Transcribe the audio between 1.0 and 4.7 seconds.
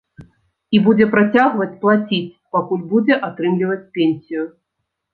працягваць плаціць, пакуль будзе атрымліваць пенсію.